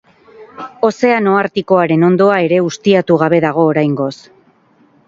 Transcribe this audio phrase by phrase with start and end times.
[0.87, 4.15] Ozeano Artikoaren hondoa ere ustiatu gabe dago oraingoz.